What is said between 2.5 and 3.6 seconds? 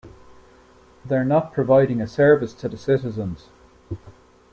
to the citizens.